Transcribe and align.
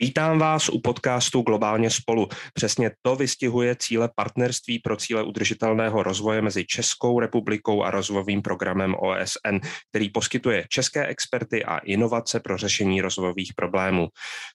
Vítám 0.00 0.38
vás 0.38 0.68
u 0.68 0.80
podcastu 0.80 1.42
Globálně 1.42 1.90
spolu. 1.90 2.28
Přesně 2.54 2.90
to 3.02 3.16
vystihuje 3.16 3.76
cíle 3.78 4.10
partnerství 4.14 4.78
pro 4.78 4.96
cíle 4.96 5.22
udržitelného 5.22 6.02
rozvoje 6.02 6.42
mezi 6.42 6.64
Českou 6.64 7.20
republikou 7.20 7.82
a 7.82 7.90
rozvojovým 7.90 8.42
programem 8.42 8.94
OSN, 8.94 9.56
který 9.90 10.10
poskytuje 10.10 10.64
české 10.68 11.06
experty 11.06 11.64
a 11.64 11.78
inovace 11.78 12.40
pro 12.40 12.58
řešení 12.58 13.00
rozvojových 13.00 13.52
problémů. 13.56 14.08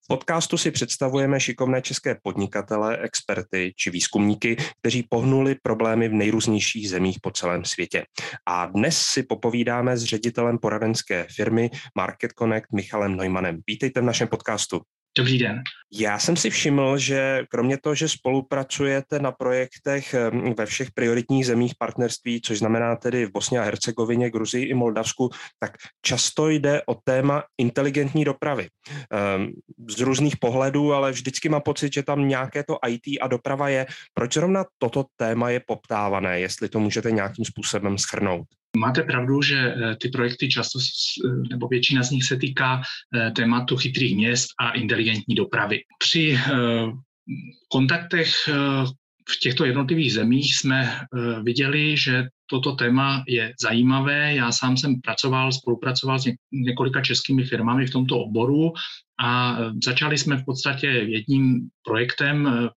V 0.03 0.07
podcastu 0.07 0.57
si 0.57 0.71
představujeme 0.71 1.39
šikovné 1.39 1.81
české 1.81 2.17
podnikatele, 2.23 2.97
experty 2.97 3.73
či 3.75 3.89
výzkumníky, 3.89 4.57
kteří 4.79 5.03
pohnuli 5.09 5.55
problémy 5.61 6.09
v 6.09 6.13
nejrůznějších 6.13 6.89
zemích 6.89 7.17
po 7.21 7.31
celém 7.31 7.65
světě. 7.65 8.05
A 8.45 8.65
dnes 8.65 8.97
si 8.97 9.23
popovídáme 9.23 9.97
s 9.97 10.03
ředitelem 10.03 10.57
poradenské 10.57 11.27
firmy 11.35 11.69
Market 11.97 12.31
Connect 12.39 12.71
Michalem 12.73 13.15
Neumannem. 13.15 13.59
Vítejte 13.67 14.01
v 14.01 14.03
našem 14.03 14.27
podcastu. 14.27 14.81
Dobrý 15.17 15.37
den. 15.37 15.63
Já 15.93 16.19
jsem 16.19 16.35
si 16.35 16.49
všiml, 16.49 16.97
že 16.97 17.43
kromě 17.49 17.77
toho, 17.77 17.95
že 17.95 18.09
spolupracujete 18.09 19.19
na 19.19 19.31
projektech 19.31 20.15
ve 20.57 20.65
všech 20.65 20.91
prioritních 20.91 21.45
zemích 21.45 21.73
partnerství, 21.79 22.41
což 22.41 22.59
znamená 22.59 22.95
tedy 22.95 23.25
v 23.25 23.31
Bosně 23.31 23.59
a 23.59 23.63
Hercegovině, 23.63 24.29
Gruzii 24.29 24.65
i 24.65 24.73
Moldavsku, 24.73 25.29
tak 25.59 25.71
často 26.01 26.49
jde 26.49 26.81
o 26.85 26.95
téma 27.03 27.43
inteligentní 27.57 28.25
dopravy. 28.25 28.67
Z 29.89 29.99
různých 29.99 30.37
pohledů, 30.37 30.93
ale 30.93 31.11
vždycky 31.11 31.49
mám 31.49 31.61
pocit, 31.61 31.93
že 31.93 32.03
tam 32.03 32.27
nějaké 32.27 32.63
to 32.63 32.77
IT 32.87 33.17
a 33.21 33.27
doprava 33.27 33.69
je. 33.69 33.85
Proč 34.13 34.33
zrovna 34.33 34.65
toto 34.77 35.05
téma 35.15 35.49
je 35.49 35.61
poptávané, 35.67 36.39
jestli 36.39 36.69
to 36.69 36.79
můžete 36.79 37.11
nějakým 37.11 37.45
způsobem 37.45 37.97
schrnout? 37.97 38.47
Máte 38.77 39.03
pravdu, 39.03 39.41
že 39.41 39.57
eh, 39.57 39.95
ty 39.95 40.09
projekty 40.09 40.49
často, 40.49 40.79
eh, 40.79 41.29
nebo 41.49 41.67
většina 41.67 42.03
z 42.03 42.11
nich 42.11 42.23
se 42.23 42.37
týká 42.37 42.81
eh, 42.81 43.31
tématu 43.31 43.77
chytrých 43.77 44.15
měst 44.15 44.47
a 44.59 44.71
inteligentní 44.71 45.35
dopravy. 45.35 45.79
Při 45.99 46.39
kontaktech 47.71 48.29
v 49.29 49.39
těchto 49.41 49.65
jednotlivých 49.65 50.13
zemích 50.13 50.55
jsme 50.55 50.99
viděli, 51.43 51.97
že 51.97 52.27
toto 52.45 52.75
téma 52.75 53.23
je 53.27 53.53
zajímavé. 53.61 54.35
Já 54.35 54.51
sám 54.51 54.77
jsem 54.77 55.01
pracoval, 55.01 55.51
spolupracoval 55.51 56.19
s 56.19 56.31
několika 56.51 57.01
českými 57.01 57.43
firmami 57.43 57.87
v 57.87 57.91
tomto 57.91 58.19
oboru 58.19 58.73
a 59.19 59.57
e, 59.59 59.71
začali 59.83 60.17
jsme 60.17 60.37
v 60.37 60.45
podstatě 60.45 60.87
jedním 60.87 61.69
projektem, 61.85 62.47
e, 62.47 62.69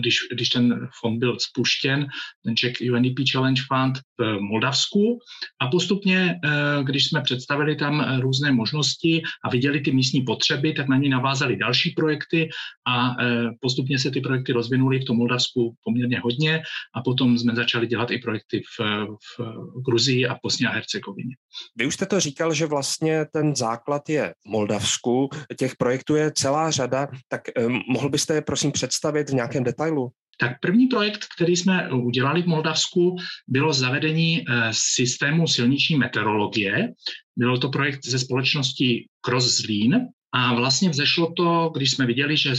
když, 0.00 0.18
když 0.32 0.48
ten 0.48 0.88
fond 1.00 1.18
byl 1.18 1.36
spuštěn, 1.40 2.06
ten 2.44 2.56
Czech 2.56 2.72
UNDP 2.92 3.18
Challenge 3.32 3.62
Fund 3.68 3.98
v 4.18 4.40
Moldavsku 4.40 5.18
a 5.60 5.66
postupně, 5.66 6.40
e, 6.44 6.84
když 6.84 7.06
jsme 7.06 7.22
představili 7.22 7.76
tam 7.76 8.20
různé 8.20 8.52
možnosti 8.52 9.22
a 9.44 9.50
viděli 9.50 9.80
ty 9.80 9.92
místní 9.92 10.22
potřeby, 10.22 10.72
tak 10.72 10.88
na 10.88 10.96
ně 10.96 11.08
navázali 11.08 11.56
další 11.56 11.90
projekty 11.90 12.48
a 12.88 13.16
postupně 13.60 13.98
se 13.98 14.10
ty 14.10 14.20
projekty 14.20 14.52
rozvinuly 14.52 15.00
v 15.00 15.04
tom 15.04 15.16
Moldavsku 15.16 15.74
poměrně 15.84 16.20
hodně 16.20 16.62
a 16.94 17.02
potom 17.02 17.38
jsme 17.38 17.54
začali 17.54 17.86
dělat 17.86 18.10
i 18.10 18.18
projekty 18.18 18.62
v, 18.78 18.99
v 19.06 19.40
Gruzii 19.86 20.26
a 20.26 20.36
Bosně 20.42 20.68
a 20.68 20.72
Hercegovině. 20.72 21.36
Vy 21.76 21.86
už 21.86 21.94
jste 21.94 22.06
to 22.06 22.20
říkal, 22.20 22.54
že 22.54 22.66
vlastně 22.66 23.26
ten 23.32 23.56
základ 23.56 24.08
je 24.08 24.34
v 24.46 24.50
Moldavsku. 24.50 25.28
Těch 25.58 25.76
projektů 25.76 26.16
je 26.16 26.32
celá 26.32 26.70
řada, 26.70 27.08
tak 27.28 27.42
mohl 27.88 28.08
byste 28.08 28.34
je 28.34 28.42
prosím 28.42 28.72
představit 28.72 29.30
v 29.30 29.34
nějakém 29.34 29.64
detailu? 29.64 30.12
Tak 30.40 30.60
první 30.60 30.86
projekt, 30.86 31.26
který 31.36 31.56
jsme 31.56 31.92
udělali 31.92 32.42
v 32.42 32.46
Moldavsku, 32.46 33.16
bylo 33.48 33.72
zavedení 33.72 34.40
eh, 34.40 34.70
systému 34.72 35.46
silniční 35.46 35.96
meteorologie. 35.96 36.88
Byl 37.36 37.58
to 37.58 37.68
projekt 37.68 38.04
ze 38.04 38.18
společnosti 38.18 39.06
Cross 39.20 39.56
Zlín, 39.56 40.08
a 40.32 40.54
vlastně 40.54 40.90
vzešlo 40.90 41.32
to, 41.32 41.70
když 41.76 41.90
jsme 41.90 42.06
viděli, 42.06 42.36
že 42.36 42.54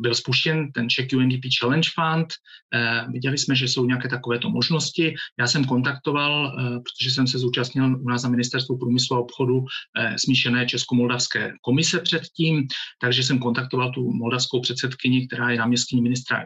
byl 0.00 0.14
spuštěn 0.14 0.72
ten 0.72 0.88
Czech 0.88 1.08
UNDP 1.16 1.40
Challenge 1.60 1.88
Fund, 1.94 2.28
eh, 2.74 3.04
viděli 3.12 3.38
jsme, 3.38 3.56
že 3.56 3.68
jsou 3.68 3.84
nějaké 3.84 4.08
takovéto 4.08 4.50
možnosti. 4.50 5.14
Já 5.38 5.46
jsem 5.46 5.64
kontaktoval, 5.64 6.32
eh, 6.46 6.80
protože 6.80 7.10
jsem 7.10 7.26
se 7.26 7.38
zúčastnil 7.38 7.96
u 8.00 8.08
nás 8.08 8.22
na 8.22 8.30
Ministerstvu 8.30 8.78
průmyslu 8.78 9.16
a 9.16 9.20
obchodu 9.20 9.64
eh, 9.98 10.18
smíšené 10.18 10.66
Česko-Moldavské 10.66 11.52
komise 11.62 12.00
předtím, 12.00 12.66
takže 13.00 13.22
jsem 13.22 13.38
kontaktoval 13.38 13.92
tu 13.92 14.12
moldavskou 14.12 14.60
předsedkyni, 14.60 15.26
která 15.26 15.50
je 15.50 15.58
náměstkyní 15.58 16.02
ministra 16.02 16.44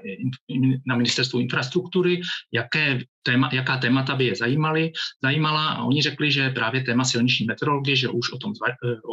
na 0.86 0.96
Ministerstvu 0.96 1.40
infrastruktury, 1.40 2.20
jaké 2.52 3.00
téma, 3.22 3.50
jaká 3.52 3.78
témata 3.78 4.16
by 4.16 4.26
je 4.26 4.36
zajímaly, 4.36 4.92
zajímala 5.22 5.68
a 5.68 5.84
oni 5.84 6.02
řekli, 6.02 6.32
že 6.32 6.50
právě 6.50 6.82
téma 6.82 7.04
silniční 7.04 7.46
meteorologie, 7.46 7.96
že 7.96 8.08
už 8.08 8.32
o 8.32 8.38
tom, 8.38 8.52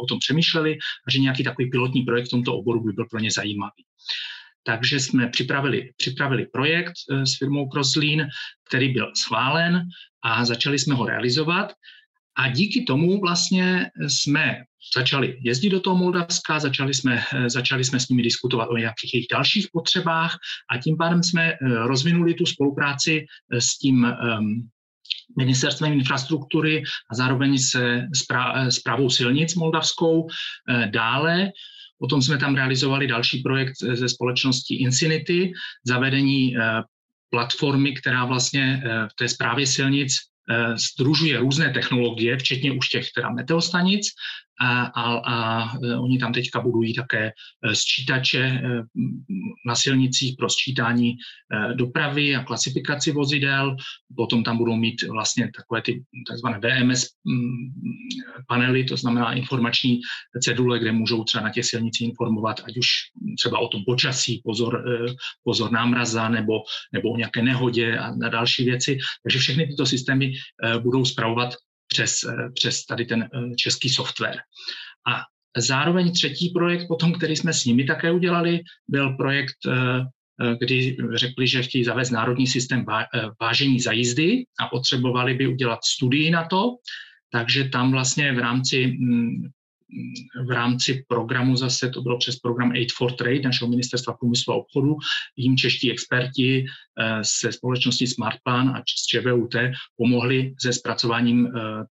o 0.02 0.06
tom 0.06 0.18
přemýšleli 0.18 0.78
a 1.06 1.10
že 1.10 1.18
nějaký 1.18 1.39
takový 1.44 1.70
pilotní 1.70 2.02
projekt 2.02 2.26
v 2.26 2.30
tomto 2.30 2.54
oboru 2.54 2.84
by 2.84 2.92
byl 2.92 3.06
pro 3.10 3.18
ně 3.18 3.30
zajímavý. 3.30 3.84
Takže 4.62 5.00
jsme 5.00 5.28
připravili, 5.28 5.92
připravili 5.96 6.46
projekt 6.46 6.92
eh, 7.10 7.26
s 7.26 7.38
firmou 7.38 7.68
Crosslin, 7.68 8.28
který 8.68 8.88
byl 8.88 9.12
schválen 9.16 9.82
a 10.24 10.44
začali 10.44 10.78
jsme 10.78 10.94
ho 10.94 11.06
realizovat. 11.06 11.72
A 12.36 12.48
díky 12.48 12.82
tomu 12.82 13.20
vlastně 13.20 13.90
jsme 14.08 14.64
začali 14.96 15.38
jezdit 15.40 15.70
do 15.70 15.80
toho 15.80 15.96
Moldavska, 15.96 16.60
začali 16.60 16.94
jsme, 16.94 17.22
eh, 17.34 17.50
začali 17.50 17.84
jsme 17.84 18.00
s 18.00 18.08
nimi 18.08 18.22
diskutovat 18.22 18.68
o 18.70 18.76
nějakých 18.76 19.14
jejich 19.14 19.26
dalších 19.30 19.66
potřebách 19.72 20.38
a 20.70 20.78
tím 20.78 20.96
pádem 20.96 21.22
jsme 21.22 21.52
eh, 21.52 21.56
rozvinuli 21.62 22.34
tu 22.34 22.46
spolupráci 22.46 23.26
s 23.52 23.78
tím 23.78 24.04
um, 24.04 24.68
ministerstvem 25.38 25.92
infrastruktury 25.92 26.82
a 27.10 27.14
zároveň 27.14 27.58
se 27.58 28.08
zprávou 28.68 29.10
silnic 29.10 29.54
moldavskou. 29.54 30.28
Dále 30.86 31.52
Potom 32.00 32.22
jsme 32.22 32.38
tam 32.38 32.54
realizovali 32.54 33.06
další 33.06 33.38
projekt 33.38 33.76
ze 33.78 34.08
společnosti 34.08 34.74
Infinity, 34.74 35.52
zavedení 35.84 36.54
platformy, 37.30 37.92
která 37.92 38.24
vlastně 38.24 38.82
v 39.12 39.14
té 39.14 39.28
zprávě 39.28 39.66
silnic 39.66 40.12
združuje 40.92 41.38
různé 41.38 41.70
technologie, 41.70 42.38
včetně 42.38 42.72
už 42.72 42.88
těch 42.88 43.12
teda 43.12 43.30
meteostanic 43.30 44.06
a, 44.60 44.82
a, 44.82 45.04
a 45.16 45.64
e, 45.84 45.96
oni 45.96 46.18
tam 46.18 46.32
teďka 46.32 46.60
budují 46.60 46.94
také 46.94 47.26
e, 47.26 47.74
sčítače 47.74 48.38
e, 48.38 48.60
na 49.66 49.74
silnicích 49.74 50.36
pro 50.38 50.50
sčítání 50.50 51.16
dopravy 51.74 52.36
a 52.36 52.44
klasifikaci 52.44 53.12
vozidel. 53.12 53.76
Potom 54.16 54.42
tam 54.42 54.58
budou 54.58 54.76
mít 54.76 55.02
vlastně 55.02 55.50
takové 55.56 55.82
ty 55.82 56.02
takzvané 56.28 56.58
VMS 56.58 57.06
panely, 58.48 58.84
to 58.84 58.96
znamená 58.96 59.32
informační 59.32 60.00
cedule, 60.42 60.78
kde 60.78 60.92
můžou 60.92 61.24
třeba 61.24 61.44
na 61.44 61.50
těch 61.50 61.64
silnicích 61.64 62.08
informovat, 62.08 62.60
ať 62.64 62.76
už 62.76 62.86
třeba 63.38 63.58
o 63.58 63.68
tom 63.68 63.82
počasí, 63.86 64.40
pozor, 64.44 64.84
pozor 65.44 65.72
námraza 65.72 66.28
nebo, 66.28 66.52
nebo 66.92 67.10
o 67.10 67.16
nějaké 67.16 67.42
nehodě 67.42 67.98
a 67.98 68.14
na 68.14 68.28
další 68.28 68.64
věci. 68.64 68.98
Takže 69.22 69.38
všechny 69.38 69.66
tyto 69.66 69.86
systémy 69.86 70.32
budou 70.82 71.04
zpravovat 71.04 71.54
přes, 71.92 72.24
eh, 72.24 72.50
přes 72.54 72.86
tady 72.86 73.04
ten 73.04 73.22
eh, 73.22 73.54
český 73.56 73.88
software. 73.88 74.38
A 75.12 75.22
zároveň 75.56 76.12
třetí 76.12 76.48
projekt 76.48 76.88
potom, 76.88 77.12
který 77.12 77.36
jsme 77.36 77.52
s 77.52 77.64
nimi 77.64 77.84
také 77.84 78.10
udělali, 78.10 78.60
byl 78.88 79.16
projekt, 79.16 79.56
eh, 79.68 80.04
kdy 80.60 80.96
řekli, 81.14 81.46
že 81.46 81.62
chtějí 81.62 81.84
zavést 81.84 82.10
národní 82.10 82.46
systém 82.46 82.84
vážení 83.40 83.80
za 83.80 83.92
jízdy 83.92 84.44
a 84.60 84.66
potřebovali 84.66 85.34
by 85.34 85.46
udělat 85.46 85.84
studii 85.84 86.30
na 86.30 86.44
to, 86.44 86.80
takže 87.32 87.68
tam 87.68 87.92
vlastně 87.92 88.32
v 88.32 88.38
rámci 88.38 88.86
mm, 88.86 89.48
v 90.46 90.50
rámci 90.50 91.04
programu 91.08 91.56
zase, 91.56 91.90
to 91.90 92.02
bylo 92.02 92.18
přes 92.18 92.36
program 92.36 92.70
Aid 92.70 92.92
for 92.92 93.12
Trade 93.12 93.40
našeho 93.40 93.70
ministerstva 93.70 94.12
průmyslu 94.12 94.52
a 94.52 94.56
obchodu, 94.56 94.96
jim 95.36 95.56
čeští 95.56 95.90
experti 95.92 96.64
eh, 96.64 97.20
se 97.22 97.52
společností 97.52 98.06
Smartplan 98.06 98.68
a 98.68 98.82
z 98.98 99.06
ČVUT 99.06 99.54
pomohli 99.96 100.54
se 100.60 100.72
zpracováním 100.72 101.46
eh, 101.46 101.50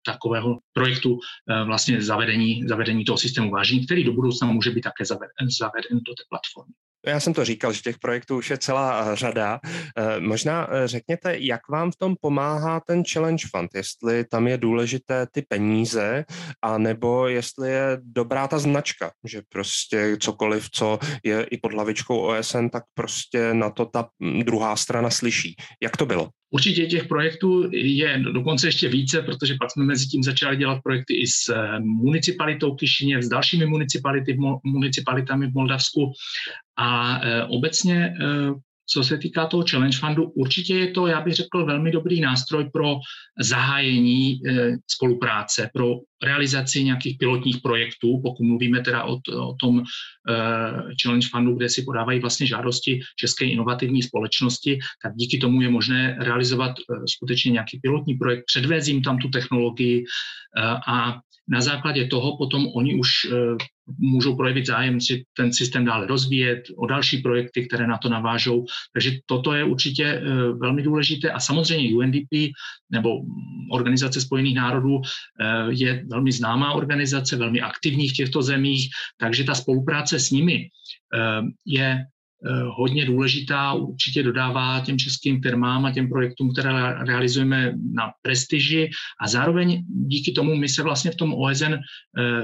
takového 0.06 0.59
projektu 0.73 1.19
eh, 1.50 1.63
vlastně 1.63 2.01
zavedení, 2.01 2.67
zavedení 2.67 3.06
toho 3.06 3.17
systému 3.17 3.51
vážení, 3.51 3.85
který 3.85 4.03
do 4.03 4.13
budoucna 4.13 4.47
může 4.47 4.72
být 4.72 4.81
také 4.81 5.06
zaveden 5.06 5.97
do 6.07 6.13
té 6.13 6.23
platformy. 6.29 6.73
Já 7.08 7.20
jsem 7.20 7.34
to 7.34 7.46
říkal, 7.46 7.74
že 7.74 7.81
těch 7.81 8.00
projektů 8.00 8.38
už 8.38 8.50
je 8.50 8.57
celá 8.57 9.06
eh, 9.12 9.16
řada. 9.16 9.60
Eh, 9.98 10.19
možná 10.19 10.68
eh, 10.72 10.88
řekněte, 10.88 11.36
jak 11.38 11.62
vám 11.69 11.92
v 11.92 11.96
tom 11.96 12.16
pomáhá 12.22 12.80
ten 12.80 13.04
Challenge 13.13 13.48
Fund, 13.56 13.69
jestli 13.75 14.25
tam 14.25 14.48
je 14.48 14.57
důležité 14.57 15.28
ty 15.31 15.42
peníze, 15.42 16.25
a 16.62 16.78
nebo 16.78 17.28
jestli 17.28 17.72
je 17.72 17.98
dobrá 18.02 18.48
ta 18.48 18.60
značka, 18.60 19.12
že 19.24 19.42
prostě 19.50 20.18
cokoliv, 20.19 20.69
co 20.72 21.00
je 21.24 21.44
i 21.44 21.57
pod 21.57 21.74
hlavičkou 21.74 22.18
OSN, 22.19 22.68
tak 22.68 22.84
prostě 22.94 23.54
na 23.54 23.69
to 23.69 23.86
ta 23.86 24.08
hm, 24.24 24.40
druhá 24.40 24.75
strana 24.75 25.10
slyší. 25.10 25.56
Jak 25.81 25.98
to 25.98 26.06
bylo? 26.06 26.30
Určitě 26.56 26.86
těch 26.86 27.07
projektů 27.07 27.69
je 27.74 28.19
dokonce 28.34 28.68
ještě 28.68 28.90
více, 28.90 29.22
protože 29.22 29.56
pak 29.60 29.72
jsme 29.72 29.84
mezi 29.86 30.07
tím 30.07 30.24
začali 30.24 30.57
dělat 30.57 30.80
projekty 30.84 31.13
i 31.13 31.28
s 31.28 31.50
eh, 31.50 31.80
municipalitou 31.80 32.75
Kišiněv, 32.75 33.24
s 33.24 33.30
dalšími 33.30 33.66
municipality, 33.66 34.38
municipalitami 34.63 35.48
v 35.48 35.54
Moldavsku. 35.54 36.12
A 36.78 37.19
eh, 37.19 37.44
obecně 37.44 38.16
eh, 38.22 38.52
co 38.90 39.04
se 39.04 39.18
týká 39.18 39.46
toho 39.46 39.64
Challenge 39.72 39.98
Fundu, 39.98 40.24
určitě 40.24 40.76
je 40.76 40.92
to, 40.92 41.08
já 41.08 41.22
bych 41.22 41.34
řekl, 41.34 41.66
velmi 41.66 41.92
dobrý 41.92 42.22
nástroj 42.22 42.70
pro 42.74 42.96
zahájení 43.40 44.32
e, 44.32 44.78
spolupráce, 44.88 45.70
pro 45.74 45.96
realizaci 46.24 46.84
nějakých 46.84 47.18
pilotních 47.20 47.58
projektů, 47.62 48.22
pokud 48.24 48.44
mluvíme 48.44 48.82
teda 48.82 49.04
o, 49.04 49.14
o 49.14 49.56
tom 49.60 49.80
e, 49.80 49.84
Challenge 51.04 51.28
Fundu, 51.32 51.56
kde 51.56 51.70
si 51.70 51.82
podávají 51.82 52.20
vlastně 52.20 52.48
žádosti 52.48 53.00
České 53.16 53.46
inovativní 53.46 54.04
společnosti, 54.04 54.80
tak 55.04 55.16
díky 55.16 55.38
tomu 55.38 55.62
je 55.62 55.70
možné 55.70 56.18
realizovat 56.20 56.72
e, 56.72 56.82
skutečně 57.08 57.52
nějaký 57.52 57.80
pilotní 57.80 58.14
projekt, 58.14 58.44
předvést 58.46 58.88
jim 58.88 59.02
tam 59.02 59.18
tu 59.18 59.30
technologii 59.30 60.06
a 60.88 61.20
na 61.47 61.62
základě 61.62 62.07
toho 62.07 62.38
potom 62.38 62.68
oni 62.75 62.95
už 62.95 63.09
můžou 63.97 64.36
projevit 64.36 64.65
zájem 64.65 65.01
si 65.01 65.25
ten 65.38 65.53
systém 65.53 65.86
dále 65.86 66.07
rozvíjet, 66.07 66.63
o 66.77 66.86
další 66.86 67.18
projekty, 67.18 67.68
které 67.68 67.88
na 67.88 67.97
to 67.97 68.09
navážou. 68.09 68.65
Takže 68.94 69.12
toto 69.25 69.53
je 69.53 69.63
určitě 69.63 70.03
eh, 70.06 70.21
velmi 70.59 70.83
důležité 70.83 71.31
a 71.31 71.39
samozřejmě 71.39 71.95
UNDP 71.95 72.53
nebo 72.89 73.09
Organizace 73.71 74.21
spojených 74.21 74.56
národů 74.56 75.01
eh, 75.01 75.65
je 75.69 76.06
velmi 76.12 76.31
známá 76.31 76.74
organizace, 76.74 77.36
velmi 77.36 77.62
aktivní 77.62 78.09
v 78.09 78.13
těchto 78.13 78.41
zemích, 78.41 78.89
takže 79.18 79.44
ta 79.44 79.56
spolupráce 79.56 80.19
s 80.19 80.31
nimi 80.31 80.69
eh, 81.15 81.41
je 81.65 82.06
Eh, 82.06 82.14
hodně 82.70 83.06
důležitá, 83.06 83.74
určitě 83.74 84.24
dodává 84.24 84.80
těm 84.80 84.98
českým 84.98 85.42
firmám 85.42 85.86
a 85.86 85.92
těm 85.92 86.10
projektům, 86.10 86.52
které 86.54 86.94
realizujeme 86.94 87.74
na 87.94 88.12
prestiži 88.22 88.90
a 89.22 89.28
zároveň 89.28 89.84
díky 89.88 90.32
tomu 90.32 90.56
my 90.56 90.70
se 90.70 90.84
vlastně 90.84 91.12
v 91.12 91.16
tom 91.16 91.34
OSN 91.34 91.74
eh, 91.74 91.80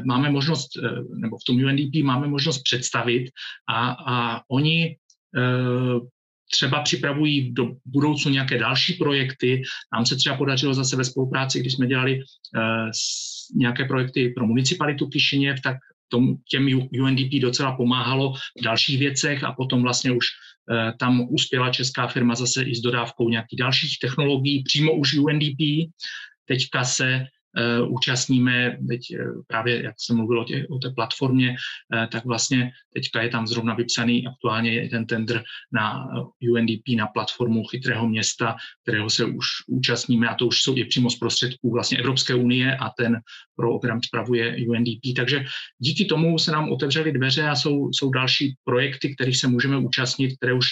máme 0.05 0.29
možnost, 0.29 0.69
eh, 0.77 0.89
nebo 1.21 1.37
v 1.37 1.43
tom 1.47 1.63
UNDP 1.63 2.03
máme 2.03 2.27
možnost 2.27 2.61
představit 2.63 3.29
a, 3.69 3.95
a 4.07 4.41
oni 4.51 4.95
třeba 6.51 6.81
připravují 6.81 7.53
do 7.53 7.71
budoucnu 7.85 8.31
nějaké 8.31 8.57
další 8.57 8.93
projekty. 8.93 9.61
Nám 9.93 10.05
se 10.05 10.15
třeba 10.15 10.37
podařilo 10.37 10.73
zase 10.73 10.95
ve 10.95 11.03
spolupráci, 11.03 11.59
když 11.59 11.73
jsme 11.73 11.87
dělali 11.87 12.19
nějaké 13.55 13.85
projekty 13.85 14.29
pro 14.29 14.47
municipalitu 14.47 15.07
Kišiněv, 15.07 15.61
tak 15.61 15.77
tom, 16.11 16.35
těm 16.49 16.67
UNDP 17.01 17.41
docela 17.41 17.75
pomáhalo 17.75 18.33
v 18.33 18.63
dalších 18.63 18.99
věcech 18.99 19.43
a 19.43 19.51
potom 19.51 19.81
vlastně 19.81 20.11
už 20.11 20.25
eh, 20.71 20.93
tam 20.99 21.27
uspěla 21.29 21.69
česká 21.69 22.07
firma 22.07 22.35
zase 22.35 22.63
i 22.63 22.75
s 22.75 22.81
dodávkou 22.81 23.29
nějakých 23.29 23.59
dalších 23.59 23.99
technologií 24.01 24.63
přímo 24.63 24.93
už 24.93 25.13
UNDP. 25.17 25.91
Teďka 26.45 26.83
se 26.83 27.25
účastníme, 27.87 28.77
teď 28.87 29.01
uh, 29.11 29.41
právě, 29.47 29.83
jak 29.83 29.95
jsem 29.97 30.17
mluvil 30.17 30.39
o, 30.39 30.43
tě, 30.43 30.67
o 30.69 30.77
té 30.77 30.89
platformě, 30.89 31.49
uh, 31.49 32.05
tak 32.05 32.25
vlastně 32.25 32.71
teďka 32.93 33.21
je 33.21 33.29
tam 33.29 33.47
zrovna 33.47 33.75
vypsaný 33.75 34.27
aktuálně 34.27 34.89
ten 34.89 35.05
tender 35.05 35.43
na 35.71 36.07
UNDP, 36.51 36.97
na 36.97 37.07
platformu 37.07 37.63
chytrého 37.63 38.07
města, 38.07 38.55
kterého 38.83 39.09
se 39.09 39.25
už 39.25 39.45
účastníme 39.67 40.27
a 40.27 40.35
to 40.35 40.47
už 40.47 40.61
jsou 40.61 40.75
je 40.75 40.85
přímo 40.85 41.09
z 41.09 41.19
prostředků 41.19 41.71
vlastně 41.71 41.97
Evropské 41.97 42.35
unie 42.35 42.77
a 42.77 42.89
ten 42.97 43.19
program 43.55 43.99
spravuje 44.03 44.55
UNDP. 44.67 45.15
Takže 45.15 45.43
díky 45.79 46.05
tomu 46.05 46.39
se 46.39 46.51
nám 46.51 46.71
otevřely 46.71 47.11
dveře 47.11 47.43
a 47.43 47.55
jsou, 47.55 47.89
jsou 47.93 48.09
další 48.09 48.55
projekty, 48.63 49.15
kterých 49.15 49.37
se 49.37 49.47
můžeme 49.47 49.77
účastnit, 49.77 50.37
které 50.37 50.53
už 50.53 50.67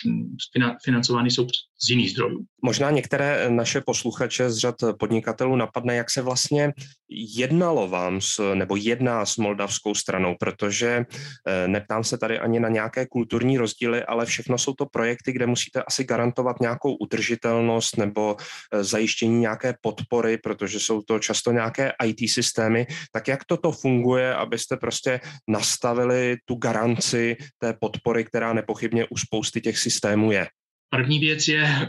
financovány 0.84 1.32
jsou 1.32 1.48
z 1.82 1.90
jiných 1.90 2.12
zdrojů. 2.12 2.46
Možná 2.64 2.92
některé 2.92 3.50
naše 3.50 3.82
posluchače 3.82 4.50
z 4.50 4.58
řad 4.58 4.76
podnikatelů 5.00 5.56
napadne, 5.56 5.96
jak 5.96 6.12
se 6.12 6.22
vlastně 6.22 6.69
jednalo 7.10 7.88
vám 7.88 8.22
s, 8.22 8.54
nebo 8.54 8.76
jedná 8.76 9.26
s 9.26 9.38
moldavskou 9.38 9.96
stranou, 9.96 10.36
protože 10.40 11.06
eh, 11.48 11.68
neptám 11.68 12.04
se 12.04 12.18
tady 12.18 12.40
ani 12.40 12.60
na 12.60 12.70
nějaké 12.70 13.06
kulturní 13.06 13.58
rozdíly, 13.58 14.04
ale 14.04 14.26
všechno 14.26 14.58
jsou 14.58 14.74
to 14.74 14.86
projekty, 14.86 15.32
kde 15.32 15.46
musíte 15.46 15.84
asi 15.84 16.04
garantovat 16.04 16.60
nějakou 16.60 16.96
udržitelnost 16.96 17.98
nebo 17.98 18.36
eh, 18.40 18.84
zajištění 18.84 19.40
nějaké 19.40 19.74
podpory, 19.82 20.38
protože 20.38 20.80
jsou 20.80 21.02
to 21.02 21.20
často 21.20 21.52
nějaké 21.52 21.92
IT 22.06 22.30
systémy. 22.32 22.88
Tak 23.12 23.28
jak 23.28 23.46
toto 23.46 23.72
funguje, 23.72 24.36
abyste 24.36 24.78
prostě 24.78 25.20
nastavili 25.48 26.38
tu 26.46 26.56
garanci 26.56 27.38
té 27.58 27.74
podpory, 27.74 28.24
která 28.24 28.54
nepochybně 28.54 29.06
u 29.10 29.18
spousty 29.18 29.62
těch 29.62 29.78
systémů 29.78 30.32
je? 30.32 30.48
První 30.92 31.20
věc 31.20 31.48
je 31.48 31.64
eh, 31.64 31.88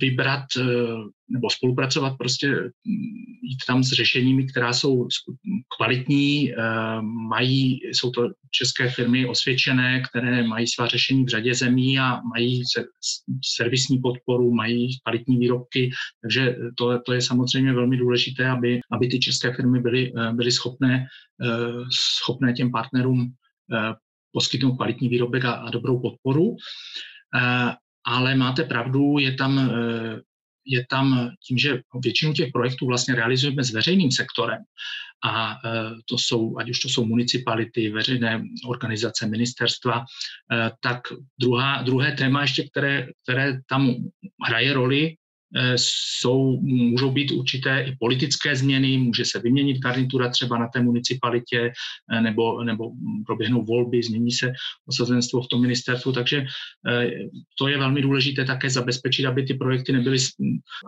vybrat 0.00 0.44
eh, 0.60 0.64
nebo 1.28 1.50
spolupracovat, 1.50 2.16
prostě 2.18 2.48
mm, 2.48 2.70
jít 3.42 3.58
tam 3.66 3.84
s 3.84 3.92
řešeními, 3.92 4.46
která 4.46 4.72
jsou 4.72 5.08
kvalitní, 5.76 6.52
eh, 6.52 6.56
mají, 7.28 7.80
jsou 7.84 8.10
to 8.10 8.28
české 8.50 8.90
firmy 8.90 9.26
osvědčené, 9.26 10.02
které 10.10 10.46
mají 10.46 10.66
svá 10.66 10.86
řešení 10.86 11.24
v 11.24 11.28
řadě 11.28 11.54
zemí 11.54 11.98
a 11.98 12.20
mají 12.22 12.62
servisní 13.56 13.98
podporu, 13.98 14.54
mají 14.54 14.98
kvalitní 15.02 15.36
výrobky, 15.36 15.90
takže 16.22 16.56
to, 16.78 17.00
to 17.00 17.12
je 17.12 17.22
samozřejmě 17.22 17.72
velmi 17.72 17.96
důležité, 17.96 18.48
aby, 18.48 18.80
aby 18.92 19.08
ty 19.08 19.18
české 19.18 19.54
firmy 19.54 19.80
byly, 19.80 20.12
byly 20.32 20.52
schopné, 20.52 21.06
schopné 22.22 22.52
těm 22.52 22.70
partnerům 22.70 23.32
poskytnout 24.32 24.76
kvalitní 24.76 25.08
výrobek 25.08 25.44
a, 25.44 25.52
a 25.52 25.70
dobrou 25.70 26.00
podporu 26.00 26.56
ale 28.08 28.34
máte 28.34 28.64
pravdu, 28.64 29.18
je 29.18 29.32
tam, 29.36 29.58
eh, 29.58 30.20
je 30.66 30.86
tam 30.90 31.30
tím, 31.46 31.58
že 31.58 31.80
většinu 32.04 32.32
těch 32.32 32.48
projektů 32.52 32.86
vlastně 32.86 33.14
realizujeme 33.14 33.64
s 33.64 33.70
veřejným 33.70 34.12
sektorem. 34.12 34.62
A 35.24 35.52
eh, 35.52 35.58
to 36.08 36.18
jsou, 36.18 36.58
ať 36.58 36.70
už 36.70 36.78
to 36.78 36.88
jsou 36.88 37.04
municipality, 37.04 37.90
veřejné 37.90 38.42
organizace, 38.66 39.26
ministerstva, 39.26 40.04
eh, 40.04 40.70
tak 40.80 41.00
druhá, 41.40 41.82
druhé 41.82 42.12
téma 42.12 42.42
ještě, 42.42 42.68
které, 42.68 43.06
které 43.22 43.60
tam 43.68 43.94
hraje 44.48 44.72
roli, 44.72 45.14
jsou, 45.76 46.60
můžou 46.60 47.10
být 47.10 47.30
určité 47.30 47.82
i 47.82 47.96
politické 48.00 48.56
změny, 48.56 48.98
může 48.98 49.24
se 49.24 49.38
vyměnit 49.38 49.78
garnitura 49.78 50.28
třeba 50.30 50.58
na 50.58 50.68
té 50.68 50.82
municipalitě, 50.82 51.72
eh, 52.12 52.20
nebo, 52.20 52.64
nebo 52.64 52.90
proběhnou 53.26 53.64
volby, 53.64 54.02
změní 54.02 54.32
se 54.32 54.52
osazenstvo 54.86 55.42
v 55.42 55.48
tom 55.48 55.62
ministerstvu, 55.62 56.12
takže 56.12 56.46
eh, 56.88 57.10
to 57.58 57.68
je 57.68 57.78
velmi 57.78 58.02
důležité 58.02 58.44
také 58.44 58.70
zabezpečit, 58.70 59.26
aby 59.26 59.42
ty 59.42 59.54
projekty 59.54 59.92
nebyly, 59.92 60.18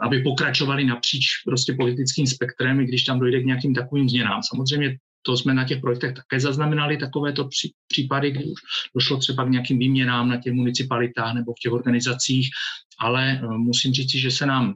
aby 0.02 0.22
pokračovaly 0.22 0.84
napříč 0.84 1.26
prostě 1.46 1.72
politickým 1.72 2.26
spektrem, 2.26 2.80
i 2.80 2.86
když 2.86 3.04
tam 3.04 3.20
dojde 3.20 3.40
k 3.40 3.46
nějakým 3.46 3.74
takovým 3.74 4.08
změnám. 4.08 4.40
Samozřejmě 4.42 4.96
to 5.22 5.36
jsme 5.36 5.54
na 5.54 5.64
těch 5.64 5.80
projektech 5.80 6.14
také 6.14 6.40
zaznamenali, 6.40 6.96
takovéto 6.96 7.48
případy, 7.88 8.30
kdy 8.30 8.44
už 8.44 8.60
došlo 8.94 9.16
třeba 9.16 9.44
k 9.44 9.50
nějakým 9.50 9.78
výměnám 9.78 10.28
na 10.28 10.36
těch 10.36 10.52
municipalitách 10.52 11.34
nebo 11.34 11.52
v 11.52 11.60
těch 11.62 11.72
organizacích, 11.72 12.48
ale 12.98 13.40
eh, 13.42 13.46
musím 13.46 13.92
říct, 13.92 14.10
že 14.10 14.30
se 14.30 14.46
nám 14.46 14.74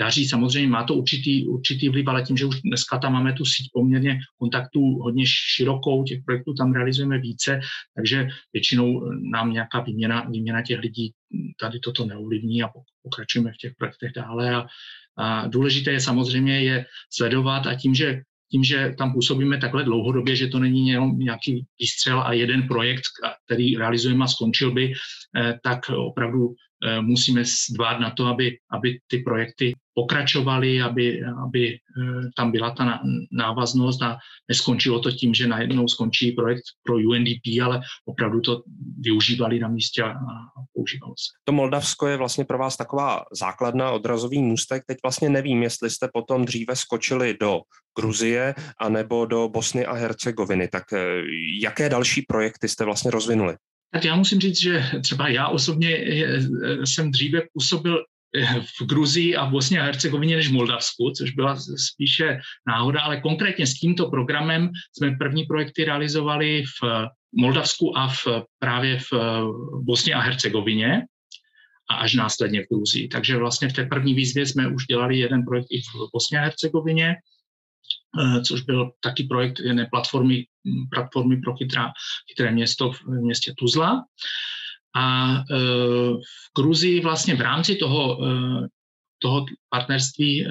daří. 0.00 0.28
Samozřejmě 0.28 0.68
má 0.68 0.84
to 0.84 0.94
určitý, 0.94 1.46
určitý 1.46 1.88
vliv, 1.88 2.06
ale 2.08 2.22
tím, 2.22 2.36
že 2.36 2.44
už 2.46 2.60
dneska 2.60 2.98
tam 2.98 3.12
máme 3.12 3.32
tu 3.32 3.44
síť 3.44 3.70
poměrně 3.72 4.18
kontaktů 4.38 4.80
hodně 4.80 5.24
širokou, 5.26 6.04
těch 6.04 6.20
projektů 6.24 6.54
tam 6.54 6.72
realizujeme 6.72 7.18
více, 7.18 7.60
takže 7.96 8.28
většinou 8.52 9.12
nám 9.32 9.52
nějaká 9.52 9.80
výměna, 9.80 10.28
výměna 10.30 10.62
těch 10.62 10.78
lidí 10.78 11.12
tady 11.60 11.80
toto 11.80 12.06
neovlivní 12.06 12.62
a 12.62 12.68
pokračujeme 13.02 13.52
v 13.52 13.56
těch 13.56 13.72
projektech 13.78 14.12
dále. 14.16 14.54
A, 14.54 14.66
a 15.18 15.46
důležité 15.46 15.90
je 15.90 16.00
samozřejmě 16.00 16.62
je 16.62 16.86
sledovat 17.10 17.66
a 17.66 17.74
tím, 17.74 17.94
že 17.94 18.22
tím, 18.50 18.64
že 18.64 18.94
tam 18.98 19.12
působíme 19.12 19.58
takhle 19.58 19.84
dlouhodobě, 19.84 20.36
že 20.36 20.46
to 20.46 20.58
není 20.58 20.88
jenom 20.88 21.18
nějaký 21.18 21.66
výstřel 21.80 22.20
a 22.20 22.32
jeden 22.32 22.68
projekt, 22.68 23.02
který 23.44 23.76
realizujeme 23.76 24.24
a 24.24 24.28
skončil 24.28 24.72
by, 24.72 24.92
eh, 25.36 25.58
tak 25.62 25.80
opravdu 25.88 26.54
musíme 27.00 27.42
dbát 27.70 28.00
na 28.00 28.10
to, 28.10 28.26
aby, 28.26 28.58
aby 28.70 28.98
ty 29.06 29.18
projekty 29.18 29.72
pokračovaly, 29.96 30.82
aby, 30.82 31.24
aby 31.24 31.62
eh, 31.72 31.78
tam 32.36 32.52
byla 32.52 32.70
ta 32.70 33.00
návaznost 33.32 34.02
a 34.02 34.18
neskončilo 34.48 35.00
to 35.00 35.10
tím, 35.10 35.34
že 35.34 35.46
najednou 35.46 35.88
skončí 35.88 36.32
projekt 36.32 36.62
pro 36.82 36.94
UNDP, 36.96 37.64
ale 37.64 37.80
opravdu 38.04 38.40
to 38.40 38.62
využívali 39.00 39.58
na 39.58 39.68
místě 39.68 40.02
a 40.02 40.14
používalo 40.74 41.14
se. 41.16 41.32
To 41.44 41.52
Moldavsko 41.52 42.06
je 42.06 42.16
vlastně 42.16 42.44
pro 42.44 42.58
vás 42.58 42.76
taková 42.76 43.24
základna, 43.32 43.90
odrazový 43.90 44.38
můstek. 44.38 44.82
Teď 44.86 44.98
vlastně 45.02 45.28
nevím, 45.28 45.62
jestli 45.62 45.90
jste 45.90 46.08
potom 46.12 46.44
dříve 46.44 46.76
skočili 46.76 47.36
do 47.40 47.60
Gruzie 47.98 48.54
anebo 48.80 49.26
do 49.26 49.48
Bosny 49.48 49.86
a 49.86 49.92
Hercegoviny. 49.92 50.68
Tak 50.68 50.92
eh, 50.92 51.22
jaké 51.62 51.88
další 51.88 52.22
projekty 52.22 52.68
jste 52.68 52.84
vlastně 52.84 53.10
rozvinuli? 53.10 53.56
Tak 53.92 54.04
já 54.04 54.16
musím 54.16 54.40
říct, 54.40 54.60
že 54.60 54.84
třeba 55.02 55.28
já 55.28 55.48
osobně 55.48 55.96
eh, 55.96 56.86
jsem 56.86 57.10
dříve 57.10 57.42
působil 57.52 58.04
v 58.80 58.86
Gruzii 58.86 59.36
a 59.36 59.44
v 59.44 59.50
Bosně 59.50 59.80
a 59.80 59.84
Hercegovině 59.84 60.36
než 60.36 60.48
v 60.48 60.52
Moldavsku, 60.52 61.10
což 61.10 61.30
byla 61.30 61.56
spíše 61.92 62.38
náhoda, 62.66 63.00
ale 63.00 63.20
konkrétně 63.20 63.66
s 63.66 63.74
tímto 63.74 64.10
programem 64.10 64.70
jsme 64.96 65.16
první 65.16 65.44
projekty 65.44 65.84
realizovali 65.84 66.64
v 66.82 67.06
Moldavsku 67.36 67.98
a 67.98 68.08
v, 68.08 68.26
právě 68.58 68.98
v 68.98 69.12
Bosně 69.82 70.14
a 70.14 70.20
Hercegovině 70.20 71.02
a 71.90 71.94
až 71.94 72.14
následně 72.14 72.62
v 72.62 72.74
Gruzii. 72.74 73.08
Takže 73.08 73.36
vlastně 73.36 73.68
v 73.68 73.72
té 73.72 73.84
první 73.84 74.14
výzvě 74.14 74.46
jsme 74.46 74.68
už 74.68 74.86
dělali 74.86 75.18
jeden 75.18 75.44
projekt 75.44 75.66
i 75.70 75.80
v 75.80 76.10
Bosně 76.12 76.38
a 76.38 76.42
Hercegovině, 76.42 77.14
eh, 78.20 78.40
což 78.42 78.62
byl 78.62 78.90
taky 79.00 79.24
projekt 79.24 79.60
jedné 79.60 79.86
platformy, 79.90 80.44
platformy 80.90 81.36
pro 81.36 81.56
chytrá, 81.56 81.92
chytré 82.28 82.52
město 82.52 82.92
v 82.92 83.04
městě 83.06 83.54
Tuzla. 83.58 84.04
A 84.96 85.34
v 86.20 86.54
Gruzii 86.56 87.00
vlastně 87.00 87.34
v 87.34 87.40
rámci 87.40 87.76
toho, 87.76 88.18
toho 89.18 89.46
partnerství 89.68 90.46